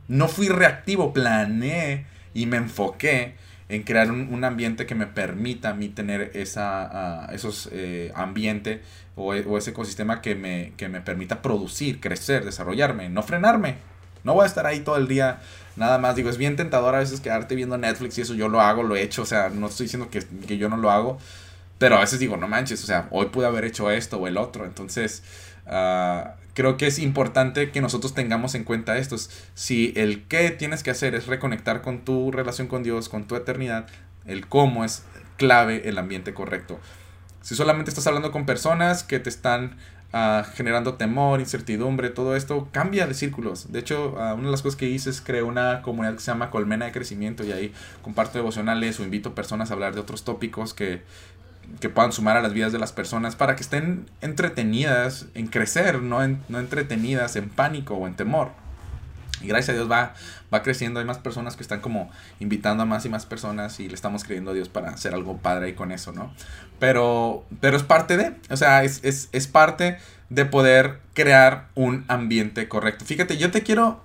No 0.07 0.29
fui 0.29 0.47
reactivo, 0.47 1.11
planeé 1.11 2.05
y 2.33 2.45
me 2.45 2.55
enfoqué 2.55 3.35
en 3.69 3.83
crear 3.83 4.11
un, 4.11 4.43
ambiente 4.43 4.85
que 4.87 4.95
me 4.95 5.05
permita 5.05 5.69
a 5.69 5.73
mí 5.73 5.89
tener 5.89 6.31
esa, 6.33 7.27
uh, 7.29 7.33
esos 7.33 7.69
eh, 7.71 8.11
ambiente 8.15 8.81
o, 9.15 9.27
o, 9.27 9.57
ese 9.57 9.69
ecosistema 9.69 10.21
que 10.21 10.33
me, 10.35 10.73
que 10.75 10.89
me 10.89 11.01
permita 11.01 11.41
producir, 11.43 11.99
crecer, 11.99 12.43
desarrollarme, 12.43 13.09
no 13.09 13.21
frenarme. 13.21 13.77
No 14.23 14.33
voy 14.33 14.43
a 14.43 14.47
estar 14.47 14.65
ahí 14.65 14.79
todo 14.79 14.97
el 14.97 15.07
día 15.07 15.39
nada 15.75 15.97
más. 15.99 16.15
Digo, 16.15 16.29
es 16.29 16.37
bien 16.37 16.55
tentador 16.55 16.95
a 16.95 16.99
veces 16.99 17.21
quedarte 17.21 17.55
viendo 17.55 17.77
Netflix 17.77 18.17
y 18.17 18.21
eso 18.21 18.33
yo 18.33 18.49
lo 18.49 18.59
hago, 18.59 18.83
lo 18.83 18.95
he 18.95 19.03
hecho. 19.03 19.21
O 19.21 19.25
sea, 19.25 19.49
no 19.49 19.67
estoy 19.67 19.85
diciendo 19.85 20.09
que, 20.09 20.25
que 20.47 20.57
yo 20.57 20.67
no 20.67 20.77
lo 20.77 20.91
hago. 20.91 21.19
Pero 21.77 21.95
a 21.95 22.01
veces 22.01 22.19
digo, 22.19 22.35
no 22.35 22.47
manches, 22.47 22.83
o 22.83 22.87
sea, 22.87 23.07
hoy 23.11 23.27
pude 23.27 23.45
haber 23.45 23.63
hecho 23.63 23.89
esto 23.89 24.17
o 24.17 24.27
el 24.27 24.37
otro. 24.37 24.65
Entonces, 24.65 25.23
uh, 25.65 26.27
creo 26.59 26.75
que 26.75 26.87
es 26.87 26.99
importante 26.99 27.71
que 27.71 27.79
nosotros 27.79 28.13
tengamos 28.13 28.53
en 28.53 28.65
cuenta 28.65 28.97
esto. 28.97 29.15
Si 29.53 29.93
el 29.95 30.23
qué 30.23 30.51
tienes 30.51 30.83
que 30.83 30.91
hacer 30.91 31.15
es 31.15 31.25
reconectar 31.25 31.81
con 31.81 32.03
tu 32.03 32.33
relación 32.33 32.67
con 32.67 32.83
Dios, 32.83 33.07
con 33.07 33.27
tu 33.27 33.37
eternidad, 33.37 33.87
el 34.25 34.45
cómo 34.45 34.83
es 34.83 35.03
clave 35.37 35.87
el 35.87 35.97
ambiente 35.97 36.33
correcto. 36.33 36.77
Si 37.43 37.55
solamente 37.55 37.91
estás 37.91 38.07
hablando 38.07 38.33
con 38.33 38.45
personas 38.45 39.03
que 39.03 39.19
te 39.19 39.29
están 39.29 39.77
uh, 40.11 40.43
generando 40.53 40.95
temor, 40.95 41.39
incertidumbre, 41.39 42.09
todo 42.09 42.35
esto, 42.35 42.67
cambia 42.73 43.07
de 43.07 43.13
círculos. 43.13 43.71
De 43.71 43.79
hecho, 43.79 44.09
uh, 44.17 44.33
una 44.33 44.47
de 44.47 44.51
las 44.51 44.61
cosas 44.61 44.75
que 44.75 44.89
hice 44.89 45.11
es 45.11 45.21
crear 45.21 45.45
una 45.45 45.81
comunidad 45.81 46.15
que 46.15 46.19
se 46.19 46.29
llama 46.29 46.51
Colmena 46.51 46.87
de 46.87 46.91
Crecimiento 46.91 47.45
y 47.45 47.53
ahí 47.53 47.73
comparto 48.01 48.37
devocionales 48.37 48.99
o 48.99 49.03
invito 49.03 49.33
personas 49.33 49.71
a 49.71 49.75
hablar 49.75 49.95
de 49.95 50.01
otros 50.01 50.25
tópicos 50.25 50.73
que, 50.73 51.03
que 51.79 51.89
puedan 51.89 52.11
sumar 52.11 52.37
a 52.37 52.41
las 52.41 52.53
vidas 52.53 52.71
de 52.71 52.79
las 52.79 52.91
personas 52.91 53.35
para 53.35 53.55
que 53.55 53.61
estén 53.61 54.09
entretenidas 54.21 55.27
en 55.33 55.47
crecer, 55.47 56.01
no, 56.01 56.19
no 56.27 56.59
entretenidas 56.59 57.35
en 57.35 57.49
pánico 57.49 57.95
o 57.95 58.07
en 58.07 58.15
temor. 58.15 58.51
Y 59.41 59.47
gracias 59.47 59.69
a 59.69 59.73
Dios 59.73 59.89
va, 59.89 60.13
va 60.53 60.63
creciendo, 60.63 60.99
hay 60.99 61.05
más 61.05 61.19
personas 61.19 61.55
que 61.55 61.63
están 61.63 61.79
como 61.79 62.11
invitando 62.39 62.83
a 62.83 62.85
más 62.85 63.05
y 63.05 63.09
más 63.09 63.25
personas 63.25 63.79
y 63.79 63.87
le 63.87 63.95
estamos 63.95 64.23
creyendo 64.23 64.51
a 64.51 64.53
Dios 64.53 64.67
para 64.67 64.89
hacer 64.89 65.13
algo 65.13 65.37
padre 65.37 65.67
ahí 65.67 65.73
con 65.73 65.91
eso, 65.91 66.11
¿no? 66.11 66.33
Pero, 66.79 67.45
pero 67.61 67.77
es 67.77 67.83
parte 67.83 68.17
de, 68.17 68.35
o 68.49 68.57
sea, 68.57 68.83
es, 68.83 68.99
es, 69.03 69.29
es 69.31 69.47
parte 69.47 69.97
de 70.29 70.45
poder 70.45 70.99
crear 71.13 71.69
un 71.75 72.03
ambiente 72.07 72.67
correcto. 72.67 73.05
Fíjate, 73.05 73.37
yo 73.37 73.51
te 73.51 73.63
quiero 73.63 74.01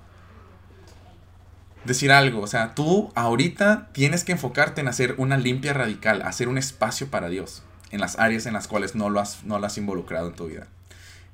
decir 1.85 2.13
algo. 2.13 2.41
O 2.41 2.47
sea, 2.47 2.75
tú 2.75 3.13
ahorita 3.15 3.89
tienes 3.93 4.25
que 4.25 4.33
enfocarte 4.33 4.81
en 4.81 4.89
hacer 4.89 5.15
una 5.19 5.37
limpia 5.37 5.73
radical, 5.73 6.23
hacer 6.23 6.49
un 6.49 6.59
espacio 6.59 7.09
para 7.09 7.29
Dios 7.29 7.63
en 7.91 8.01
las 8.01 8.19
áreas 8.19 8.47
en 8.47 8.55
las 8.55 8.67
cuales 8.67 8.95
no 8.95 9.09
lo 9.09 9.21
has, 9.21 9.45
no 9.45 9.59
lo 9.59 9.67
has 9.67 9.79
involucrado 9.79 10.29
en 10.29 10.35
tu 10.35 10.47
vida. 10.47 10.67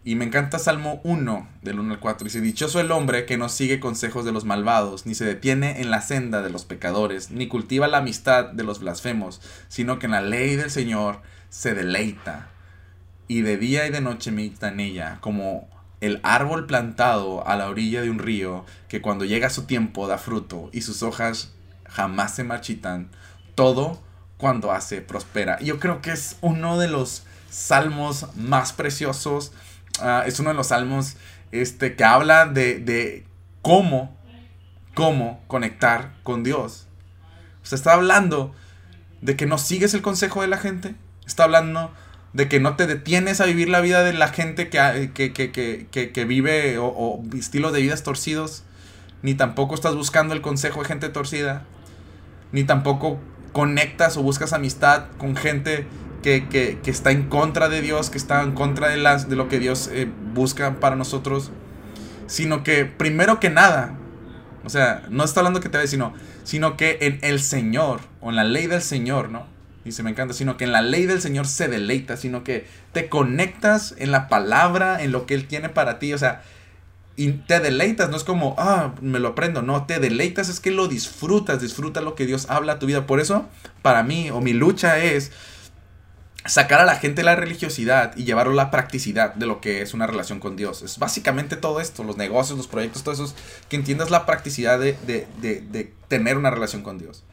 Y 0.02 0.14
me 0.14 0.24
encanta 0.24 0.58
Salmo 0.58 1.00
1, 1.04 1.48
del 1.62 1.78
1 1.78 1.94
al 1.94 2.00
4. 2.00 2.24
Dice, 2.24 2.40
dichoso 2.40 2.80
el 2.80 2.90
hombre 2.90 3.26
que 3.26 3.36
no 3.36 3.50
sigue 3.50 3.80
consejos 3.80 4.24
de 4.24 4.32
los 4.32 4.46
malvados, 4.46 5.04
ni 5.04 5.14
se 5.14 5.26
detiene 5.26 5.82
en 5.82 5.90
la 5.90 6.00
senda 6.00 6.40
de 6.40 6.48
los 6.48 6.64
pecadores, 6.64 7.30
ni 7.30 7.48
cultiva 7.48 7.86
la 7.86 7.98
amistad 7.98 8.46
de 8.46 8.64
los 8.64 8.80
blasfemos, 8.80 9.42
sino 9.68 9.98
que 9.98 10.06
en 10.06 10.12
la 10.12 10.22
ley 10.22 10.56
del 10.56 10.70
Señor 10.70 11.20
se 11.50 11.74
deleita. 11.74 12.48
Y 13.28 13.42
de 13.42 13.58
día 13.58 13.86
y 13.86 13.90
de 13.90 14.00
noche 14.00 14.32
medita 14.32 14.68
en 14.68 14.80
ella, 14.80 15.18
como 15.20 15.68
el 16.00 16.20
árbol 16.22 16.66
plantado 16.66 17.46
a 17.46 17.56
la 17.56 17.68
orilla 17.68 18.02
de 18.02 18.10
un 18.10 18.18
río 18.18 18.64
que 18.88 19.02
cuando 19.02 19.24
llega 19.24 19.50
su 19.50 19.64
tiempo 19.64 20.06
da 20.06 20.18
fruto 20.18 20.70
y 20.72 20.82
sus 20.82 21.02
hojas 21.02 21.52
jamás 21.86 22.34
se 22.34 22.44
marchitan, 22.44 23.10
todo 23.54 24.00
cuando 24.36 24.72
hace 24.72 25.02
prospera. 25.02 25.58
Yo 25.60 25.78
creo 25.78 26.00
que 26.00 26.12
es 26.12 26.38
uno 26.40 26.78
de 26.78 26.88
los 26.88 27.24
salmos 27.50 28.34
más 28.36 28.72
preciosos, 28.72 29.52
ah, 30.00 30.24
es 30.26 30.40
uno 30.40 30.50
de 30.50 30.56
los 30.56 30.68
salmos 30.68 31.16
este, 31.52 31.96
que 31.96 32.04
habla 32.04 32.46
de, 32.46 32.78
de 32.78 33.26
cómo, 33.60 34.16
cómo 34.94 35.42
conectar 35.46 36.14
con 36.22 36.42
Dios. 36.42 36.86
O 37.62 37.66
sea, 37.66 37.76
está 37.76 37.92
hablando 37.92 38.54
de 39.20 39.36
que 39.36 39.46
no 39.46 39.58
sigues 39.58 39.92
el 39.92 40.00
consejo 40.00 40.40
de 40.40 40.48
la 40.48 40.56
gente, 40.56 40.94
está 41.26 41.44
hablando 41.44 41.92
de 42.32 42.48
que 42.48 42.60
no 42.60 42.76
te 42.76 42.86
detienes 42.86 43.40
a 43.40 43.46
vivir 43.46 43.68
la 43.68 43.80
vida 43.80 44.04
de 44.04 44.12
la 44.12 44.28
gente 44.28 44.68
que, 44.68 45.10
que, 45.12 46.12
que, 46.12 46.24
vive 46.24 46.78
o, 46.78 46.86
o, 46.86 47.24
estilos 47.36 47.72
de 47.72 47.82
vidas 47.82 48.02
torcidos, 48.02 48.64
ni 49.22 49.34
tampoco 49.34 49.74
estás 49.74 49.94
buscando 49.94 50.34
el 50.34 50.40
consejo 50.40 50.80
de 50.80 50.86
gente 50.86 51.08
torcida, 51.08 51.64
ni 52.52 52.64
tampoco 52.64 53.18
conectas 53.52 54.16
o 54.16 54.22
buscas 54.22 54.52
amistad 54.52 55.06
con 55.18 55.36
gente 55.36 55.86
que, 56.22 56.78
está 56.84 57.10
en 57.10 57.28
contra 57.28 57.68
de 57.68 57.80
Dios, 57.80 58.10
que 58.10 58.18
está 58.18 58.42
en 58.42 58.52
contra 58.52 58.88
de, 58.88 58.96
las, 58.96 59.28
de 59.28 59.36
lo 59.36 59.48
que 59.48 59.58
Dios 59.58 59.88
eh, 59.92 60.08
busca 60.34 60.78
para 60.80 60.96
nosotros, 60.96 61.50
sino 62.26 62.62
que 62.62 62.84
primero 62.84 63.40
que 63.40 63.50
nada, 63.50 63.96
o 64.64 64.68
sea, 64.68 65.02
no 65.08 65.24
está 65.24 65.40
hablando 65.40 65.60
que 65.60 65.68
te 65.68 65.78
ve, 65.78 65.86
sino, 65.86 66.12
sino 66.44 66.76
que 66.76 66.98
en 67.00 67.18
el 67.22 67.40
Señor, 67.40 68.00
o 68.20 68.30
en 68.30 68.36
la 68.36 68.44
ley 68.44 68.66
del 68.66 68.82
Señor, 68.82 69.30
¿no? 69.30 69.46
Dice, 69.84 70.02
me 70.02 70.10
encanta, 70.10 70.34
sino 70.34 70.56
que 70.56 70.64
en 70.64 70.72
la 70.72 70.82
ley 70.82 71.06
del 71.06 71.22
Señor 71.22 71.46
se 71.46 71.68
deleita, 71.68 72.16
sino 72.16 72.44
que 72.44 72.66
te 72.92 73.08
conectas 73.08 73.94
en 73.98 74.10
la 74.10 74.28
palabra, 74.28 75.02
en 75.02 75.12
lo 75.12 75.26
que 75.26 75.34
Él 75.34 75.46
tiene 75.46 75.68
para 75.70 75.98
ti, 75.98 76.12
o 76.12 76.18
sea, 76.18 76.42
y 77.16 77.32
te 77.32 77.60
deleitas, 77.60 78.08
no 78.10 78.16
es 78.16 78.24
como, 78.24 78.54
ah, 78.58 78.94
me 79.00 79.18
lo 79.18 79.28
aprendo, 79.28 79.62
no, 79.62 79.84
te 79.84 79.98
deleitas, 79.98 80.48
es 80.48 80.60
que 80.60 80.70
lo 80.70 80.88
disfrutas, 80.88 81.60
disfruta 81.60 82.00
lo 82.00 82.14
que 82.14 82.26
Dios 82.26 82.48
habla 82.48 82.74
a 82.74 82.78
tu 82.78 82.86
vida. 82.86 83.06
Por 83.06 83.20
eso, 83.20 83.46
para 83.82 84.02
mí, 84.02 84.30
o 84.30 84.40
mi 84.40 84.52
lucha 84.52 84.98
es 84.98 85.32
sacar 86.46 86.80
a 86.80 86.86
la 86.86 86.96
gente 86.96 87.22
la 87.22 87.36
religiosidad 87.36 88.16
y 88.16 88.24
llevarlo 88.24 88.52
a 88.52 88.56
la 88.56 88.70
practicidad 88.70 89.34
de 89.34 89.46
lo 89.46 89.60
que 89.60 89.82
es 89.82 89.92
una 89.92 90.06
relación 90.06 90.40
con 90.40 90.56
Dios. 90.56 90.82
Es 90.82 90.98
básicamente 90.98 91.56
todo 91.56 91.80
esto, 91.80 92.04
los 92.04 92.16
negocios, 92.16 92.56
los 92.56 92.68
proyectos, 92.68 93.02
todo 93.02 93.14
eso, 93.14 93.34
que 93.68 93.76
entiendas 93.76 94.10
la 94.10 94.24
practicidad 94.24 94.78
de, 94.78 94.96
de, 95.06 95.26
de, 95.42 95.92
tener 96.08 96.38
una 96.38 96.50
relación 96.50 96.82
con 96.82 96.98
Dios. 96.98 97.24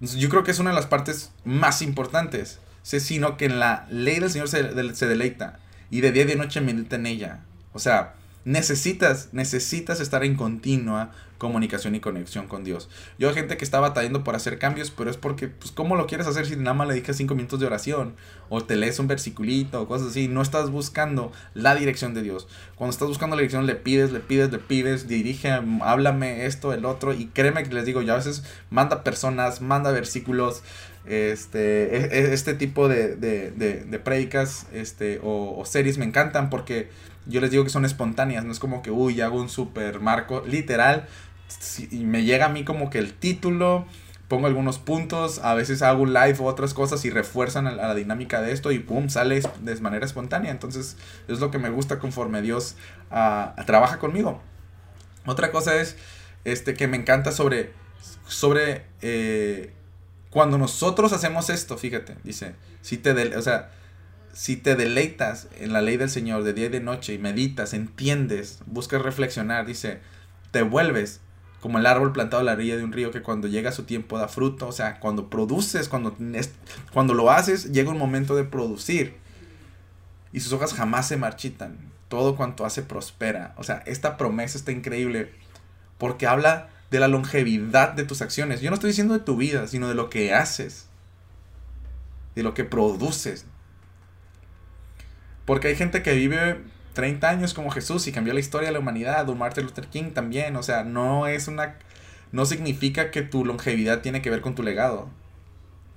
Yo 0.00 0.28
creo 0.28 0.44
que 0.44 0.50
es 0.50 0.58
una 0.58 0.70
de 0.70 0.76
las 0.76 0.86
partes 0.86 1.30
más 1.44 1.82
importantes, 1.82 2.60
sino 2.82 3.36
que 3.36 3.46
en 3.46 3.58
la 3.58 3.86
ley 3.90 4.18
del 4.18 4.30
Señor 4.30 4.48
se, 4.48 4.94
se 4.94 5.06
deleita 5.06 5.58
y 5.90 6.00
de 6.00 6.12
día 6.12 6.22
y 6.22 6.26
de 6.26 6.36
noche 6.36 6.60
medita 6.60 6.96
en 6.96 7.06
ella. 7.06 7.40
O 7.72 7.78
sea, 7.78 8.14
necesitas, 8.48 9.28
necesitas 9.32 10.00
estar 10.00 10.24
en 10.24 10.34
continua 10.34 11.12
comunicación 11.36 11.94
y 11.94 12.00
conexión 12.00 12.48
con 12.48 12.64
Dios. 12.64 12.88
Yo 13.18 13.28
hay 13.28 13.34
gente 13.34 13.58
que 13.58 13.64
está 13.64 13.78
batallando 13.78 14.24
por 14.24 14.34
hacer 14.34 14.58
cambios, 14.58 14.90
pero 14.90 15.10
es 15.10 15.18
porque, 15.18 15.48
pues, 15.48 15.70
¿cómo 15.70 15.96
lo 15.96 16.06
quieres 16.06 16.26
hacer 16.26 16.46
si 16.46 16.56
nada 16.56 16.72
más 16.72 16.88
le 16.88 16.94
dedicas 16.94 17.16
cinco 17.16 17.34
minutos 17.34 17.60
de 17.60 17.66
oración? 17.66 18.16
O 18.48 18.62
te 18.62 18.74
lees 18.74 18.98
un 18.98 19.06
versiculito 19.06 19.82
o 19.82 19.86
cosas 19.86 20.08
así. 20.08 20.28
No 20.28 20.40
estás 20.40 20.70
buscando 20.70 21.30
la 21.52 21.74
dirección 21.74 22.14
de 22.14 22.22
Dios. 22.22 22.48
Cuando 22.74 22.92
estás 22.92 23.06
buscando 23.06 23.36
la 23.36 23.42
dirección, 23.42 23.66
le 23.66 23.74
pides, 23.74 24.12
le 24.12 24.20
pides, 24.20 24.50
le 24.50 24.58
pides, 24.58 25.06
dirige, 25.06 25.50
háblame 25.82 26.46
esto, 26.46 26.72
el 26.72 26.86
otro. 26.86 27.12
Y 27.12 27.26
créeme 27.26 27.64
que 27.64 27.74
les 27.74 27.84
digo, 27.84 28.00
yo 28.00 28.14
a 28.14 28.16
veces 28.16 28.44
manda 28.70 29.04
personas, 29.04 29.60
manda 29.60 29.92
versículos, 29.92 30.62
este, 31.04 31.96
e, 31.96 32.18
e, 32.18 32.32
este 32.32 32.54
tipo 32.54 32.88
de, 32.88 33.14
de, 33.14 33.50
de, 33.50 33.98
predicas 33.98 34.66
este, 34.72 35.20
o, 35.22 35.56
o 35.58 35.64
series 35.64 35.98
me 35.98 36.04
encantan 36.04 36.50
porque 36.50 36.88
yo 37.28 37.40
les 37.40 37.50
digo 37.50 37.64
que 37.64 37.70
son 37.70 37.84
espontáneas, 37.84 38.44
no 38.44 38.52
es 38.52 38.58
como 38.58 38.82
que, 38.82 38.90
uy, 38.90 39.20
hago 39.20 39.40
un 39.40 39.48
super 39.48 40.00
marco, 40.00 40.42
literal, 40.46 41.06
y 41.90 42.04
me 42.04 42.24
llega 42.24 42.46
a 42.46 42.48
mí 42.48 42.64
como 42.64 42.90
que 42.90 42.98
el 42.98 43.14
título, 43.14 43.86
pongo 44.28 44.46
algunos 44.46 44.78
puntos, 44.78 45.38
a 45.38 45.54
veces 45.54 45.82
hago 45.82 46.02
un 46.02 46.12
live 46.12 46.36
o 46.40 46.44
otras 46.44 46.74
cosas 46.74 47.04
y 47.04 47.10
refuerzan 47.10 47.66
a 47.66 47.72
la, 47.72 47.94
dinámica 47.94 48.42
de 48.42 48.52
esto 48.52 48.70
y 48.72 48.78
pum, 48.78 49.08
sale 49.08 49.40
de 49.60 49.80
manera 49.80 50.04
espontánea. 50.04 50.50
Entonces 50.50 50.96
es 51.28 51.40
lo 51.40 51.50
que 51.50 51.58
me 51.58 51.70
gusta 51.70 51.98
conforme 51.98 52.42
Dios 52.42 52.76
ah, 53.10 53.54
trabaja 53.66 53.98
conmigo. 53.98 54.40
Otra 55.24 55.50
cosa 55.50 55.76
es 55.76 55.96
este, 56.44 56.74
que 56.74 56.88
me 56.88 56.98
encanta 56.98 57.32
sobre, 57.32 57.72
sobre 58.26 58.84
eh, 59.00 59.72
cuando 60.30 60.58
nosotros 60.58 61.12
hacemos 61.12 61.48
esto, 61.48 61.78
fíjate, 61.78 62.16
dice, 62.22 62.54
si 62.82 62.98
te, 62.98 63.36
o 63.36 63.42
sea, 63.42 63.70
si 64.32 64.56
te 64.56 64.76
deleitas 64.76 65.48
en 65.58 65.72
la 65.72 65.82
ley 65.82 65.96
del 65.96 66.10
Señor 66.10 66.44
de 66.44 66.52
día 66.52 66.66
y 66.66 66.70
de 66.70 66.80
noche 66.80 67.14
y 67.14 67.18
meditas, 67.18 67.74
entiendes, 67.74 68.60
buscas 68.66 69.02
reflexionar, 69.02 69.66
dice, 69.66 70.00
te 70.50 70.62
vuelves 70.62 71.20
como 71.60 71.78
el 71.78 71.86
árbol 71.86 72.12
plantado 72.12 72.40
a 72.40 72.44
la 72.44 72.52
orilla 72.52 72.76
de 72.76 72.84
un 72.84 72.92
río 72.92 73.10
que 73.10 73.22
cuando 73.22 73.48
llega 73.48 73.72
su 73.72 73.84
tiempo 73.84 74.18
da 74.18 74.28
fruto, 74.28 74.68
o 74.68 74.72
sea, 74.72 75.00
cuando 75.00 75.28
produces, 75.28 75.88
cuando, 75.88 76.16
cuando 76.92 77.14
lo 77.14 77.30
haces, 77.30 77.72
llega 77.72 77.90
un 77.90 77.98
momento 77.98 78.36
de 78.36 78.44
producir. 78.44 79.16
Y 80.32 80.40
sus 80.40 80.52
hojas 80.52 80.74
jamás 80.74 81.08
se 81.08 81.16
marchitan, 81.16 81.76
todo 82.08 82.36
cuanto 82.36 82.64
hace 82.64 82.82
prospera, 82.82 83.54
o 83.56 83.64
sea, 83.64 83.82
esta 83.86 84.16
promesa 84.16 84.58
está 84.58 84.72
increíble 84.72 85.32
porque 85.96 86.26
habla 86.26 86.68
de 86.90 87.00
la 87.00 87.08
longevidad 87.08 87.92
de 87.92 88.04
tus 88.04 88.22
acciones, 88.22 88.60
yo 88.60 88.70
no 88.70 88.74
estoy 88.74 88.90
diciendo 88.90 89.14
de 89.14 89.20
tu 89.20 89.36
vida, 89.36 89.66
sino 89.66 89.88
de 89.88 89.94
lo 89.94 90.10
que 90.10 90.32
haces, 90.34 90.86
de 92.34 92.42
lo 92.42 92.54
que 92.54 92.64
produces, 92.64 93.46
porque 95.48 95.68
hay 95.68 95.76
gente 95.76 96.02
que 96.02 96.12
vive 96.12 96.58
30 96.92 97.26
años 97.26 97.54
como 97.54 97.70
Jesús 97.70 98.06
y 98.06 98.12
cambió 98.12 98.34
la 98.34 98.40
historia 98.40 98.68
de 98.68 98.74
la 98.74 98.80
humanidad, 98.80 99.26
o 99.30 99.34
Martin 99.34 99.64
Luther 99.64 99.86
King 99.86 100.10
también, 100.10 100.54
o 100.56 100.62
sea, 100.62 100.84
no 100.84 101.26
es 101.26 101.48
una 101.48 101.78
no 102.32 102.44
significa 102.44 103.10
que 103.10 103.22
tu 103.22 103.46
longevidad 103.46 104.02
tiene 104.02 104.20
que 104.20 104.28
ver 104.28 104.42
con 104.42 104.54
tu 104.54 104.62
legado, 104.62 105.08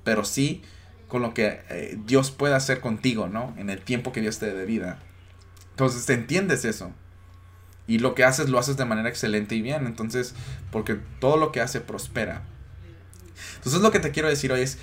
pero 0.06 0.24
sí 0.24 0.62
con 1.10 1.22
lo 1.22 1.34
que 1.34 1.60
eh, 1.70 1.98
Dios 2.06 2.32
puede 2.32 2.56
hacer 2.56 2.80
contigo, 2.80 3.28
¿no? 3.28 3.54
En 3.58 3.70
el 3.70 3.82
tiempo 3.82 4.14
que 4.14 4.22
Dios 4.22 4.40
te 4.40 4.46
dé 4.46 4.54
de 4.54 4.66
vida. 4.66 5.00
Entonces, 5.72 6.06
te 6.06 6.14
entiendes 6.14 6.64
eso. 6.64 6.94
Y 7.88 8.00
lo 8.00 8.16
que 8.16 8.24
haces 8.24 8.48
lo 8.48 8.58
haces 8.58 8.78
de 8.78 8.86
manera 8.86 9.10
excelente 9.10 9.56
y 9.56 9.62
bien, 9.62 9.86
entonces, 9.86 10.34
porque 10.72 10.98
todo 11.20 11.36
lo 11.36 11.52
que 11.52 11.60
hace 11.60 11.82
prospera. 11.82 12.44
Entonces, 13.58 13.82
lo 13.82 13.92
que 13.92 14.00
te 14.00 14.12
quiero 14.12 14.30
decir 14.30 14.54
hoy 14.54 14.62
es 14.62 14.78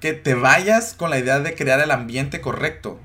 que 0.00 0.14
te 0.14 0.32
vayas 0.32 0.94
con 0.94 1.10
la 1.10 1.18
idea 1.18 1.40
de 1.40 1.54
crear 1.54 1.80
el 1.80 1.90
ambiente 1.90 2.40
correcto 2.40 2.98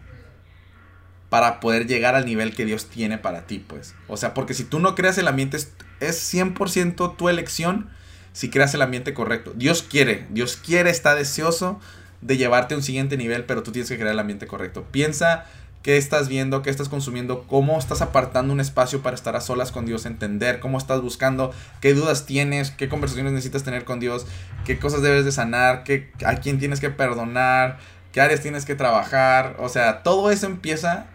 para 1.30 1.60
poder 1.60 1.88
llegar 1.88 2.16
al 2.16 2.26
nivel 2.26 2.56
que 2.56 2.66
Dios 2.66 2.88
tiene 2.88 3.18
para 3.18 3.46
ti, 3.46 3.60
pues. 3.60 3.96
O 4.08 4.18
sea, 4.18 4.34
porque 4.34 4.54
si 4.54 4.64
tú 4.64 4.80
no 4.80 4.96
creas 4.96 5.18
el 5.18 5.28
ambiente, 5.28 5.58
es, 5.58 5.72
es 6.00 6.34
100% 6.34 7.16
tu 7.16 7.30
elección 7.30 7.90
si 8.34 8.50
creas 8.50 8.74
el 8.74 8.82
ambiente 8.82 9.14
correcto. 9.14 9.54
Dios 9.56 9.84
quiere, 9.84 10.26
Dios 10.30 10.56
quiere, 10.56 10.90
está 10.90 11.16
deseoso 11.16 11.80
de 12.22 12.38
llevarte 12.38 12.74
a 12.74 12.78
un 12.78 12.84
siguiente 12.84 13.18
nivel, 13.18 13.46
pero 13.46 13.64
tú 13.64 13.72
tienes 13.72 13.90
que 13.90 13.98
crear 13.98 14.14
el 14.14 14.20
ambiente 14.20 14.48
correcto. 14.48 14.86
Piensa 14.92 15.46
qué 15.84 15.98
estás 15.98 16.28
viendo, 16.28 16.62
qué 16.62 16.70
estás 16.70 16.90
consumiendo, 16.90 17.48
cómo 17.48 17.78
estás 17.78 18.02
apartando 18.02 18.54
un 18.54 18.60
espacio 18.60 19.02
para 19.02 19.16
estar 19.16 19.36
a 19.36 19.42
solas 19.42 19.72
con 19.72 19.86
Dios, 19.86 20.06
entender 20.06 20.60
cómo 20.60 20.78
estás 20.78 21.02
buscando, 21.02 21.54
qué 21.80 21.94
dudas 21.94 22.26
tienes, 22.26 22.72
qué 22.72 22.90
conversaciones 22.90 23.32
necesitas 23.32 23.64
tener 23.64 23.86
con 23.86 24.00
Dios, 24.00 24.26
qué 24.66 24.78
cosas 24.78 25.02
debes 25.02 25.26
de 25.26 25.32
sanar, 25.32 25.84
qué, 25.84 26.12
a 26.26 26.36
quién 26.36 26.60
tienes 26.60 26.80
que 26.80 26.90
perdonar, 26.90 27.78
qué 28.12 28.22
áreas 28.22 28.42
tienes 28.42 28.66
que 28.66 28.76
trabajar. 28.76 29.56
O 29.60 29.70
sea, 29.70 30.04
todo 30.04 30.32
eso 30.32 30.48
empieza 30.48 31.08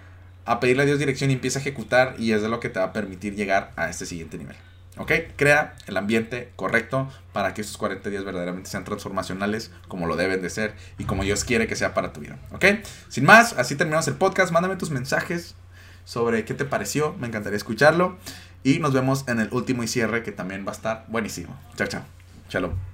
a 0.44 0.60
pedirle 0.60 0.82
a 0.82 0.86
Dios 0.86 0.98
dirección 0.98 1.30
y 1.30 1.34
empieza 1.34 1.58
a 1.58 1.62
ejecutar 1.62 2.14
y 2.18 2.32
es 2.32 2.42
de 2.42 2.48
lo 2.48 2.60
que 2.60 2.68
te 2.68 2.78
va 2.78 2.86
a 2.86 2.92
permitir 2.92 3.34
llegar 3.34 3.72
a 3.76 3.88
este 3.88 4.06
siguiente 4.06 4.38
nivel. 4.38 4.56
¿Ok? 4.96 5.10
Crea 5.36 5.74
el 5.86 5.96
ambiente 5.96 6.52
correcto 6.54 7.10
para 7.32 7.52
que 7.52 7.62
estos 7.62 7.76
40 7.78 8.10
días 8.10 8.24
verdaderamente 8.24 8.70
sean 8.70 8.84
transformacionales 8.84 9.72
como 9.88 10.06
lo 10.06 10.16
deben 10.16 10.40
de 10.40 10.50
ser 10.50 10.74
y 10.98 11.04
como 11.04 11.24
Dios 11.24 11.44
quiere 11.44 11.66
que 11.66 11.74
sea 11.74 11.94
para 11.94 12.12
tu 12.12 12.20
vida. 12.20 12.38
¿Ok? 12.52 12.64
Sin 13.08 13.24
más, 13.24 13.54
así 13.54 13.74
terminamos 13.74 14.06
el 14.06 14.14
podcast. 14.14 14.52
Mándame 14.52 14.76
tus 14.76 14.90
mensajes 14.90 15.56
sobre 16.04 16.44
qué 16.44 16.54
te 16.54 16.64
pareció. 16.64 17.14
Me 17.14 17.26
encantaría 17.26 17.56
escucharlo. 17.56 18.18
Y 18.62 18.78
nos 18.78 18.92
vemos 18.92 19.24
en 19.26 19.40
el 19.40 19.48
último 19.50 19.82
y 19.82 19.88
cierre 19.88 20.22
que 20.22 20.32
también 20.32 20.64
va 20.66 20.70
a 20.70 20.74
estar 20.74 21.04
buenísimo. 21.08 21.58
Chao, 21.76 21.88
chao. 21.88 22.02
Shalom. 22.48 22.93